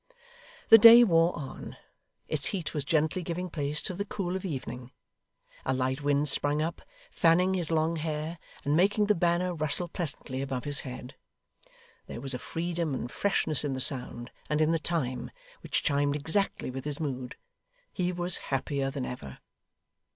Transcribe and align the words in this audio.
The 0.69 0.79
day 0.79 1.03
wore 1.03 1.35
on; 1.37 1.77
its 2.27 2.47
heat 2.47 2.73
was 2.73 2.83
gently 2.83 3.21
giving 3.21 3.51
place 3.51 3.83
to 3.83 3.93
the 3.93 4.03
cool 4.03 4.35
of 4.35 4.43
evening; 4.43 4.89
a 5.63 5.75
light 5.75 6.01
wind 6.01 6.27
sprung 6.27 6.59
up, 6.59 6.81
fanning 7.11 7.53
his 7.53 7.69
long 7.69 7.97
hair, 7.97 8.39
and 8.65 8.75
making 8.75 9.05
the 9.05 9.13
banner 9.13 9.53
rustle 9.53 9.87
pleasantly 9.87 10.41
above 10.41 10.63
his 10.63 10.79
head. 10.79 11.13
There 12.07 12.19
was 12.19 12.33
a 12.33 12.39
freedom 12.39 12.95
and 12.95 13.11
freshness 13.11 13.63
in 13.63 13.73
the 13.73 13.79
sound 13.79 14.31
and 14.49 14.59
in 14.59 14.71
the 14.71 14.79
time, 14.79 15.29
which 15.61 15.83
chimed 15.83 16.15
exactly 16.15 16.71
with 16.71 16.83
his 16.83 16.99
mood. 16.99 17.35
He 17.93 18.11
was 18.11 18.37
happier 18.49 18.89
than 18.89 19.05
ever. 19.05 19.37